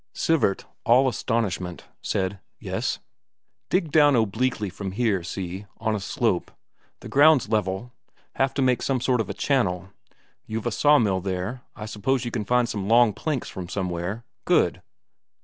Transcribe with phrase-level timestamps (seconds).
[0.15, 2.97] Sivert, all astonishment, said "Yes."
[3.69, 5.67] "Dig down obliquely from here, see?
[5.77, 6.49] on a slope.
[7.01, 7.91] The ground's level;
[8.33, 9.89] have to make some sort of a channel.
[10.47, 14.25] You've a sawmill there I suppose you can find some long planks from somewhere?
[14.43, 14.81] Good!